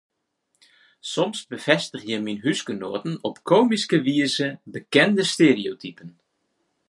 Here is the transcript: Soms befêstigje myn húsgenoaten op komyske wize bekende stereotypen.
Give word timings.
Soms 1.11 1.39
befêstigje 1.51 2.17
myn 2.21 2.41
húsgenoaten 2.45 3.13
op 3.27 3.35
komyske 3.49 3.97
wize 4.07 4.47
bekende 4.73 5.23
stereotypen. 5.33 6.09